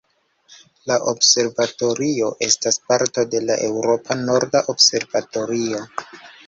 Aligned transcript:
La 0.91 0.95
Observatorio 1.11 2.31
estas 2.47 2.81
parto 2.89 3.29
de 3.35 3.43
la 3.51 3.61
Eŭropa 3.69 4.21
norda 4.27 4.67
observatorio. 4.77 5.89